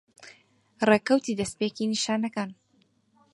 [0.89, 2.49] ڕێکەوتی دەستپێکی نیشانەکان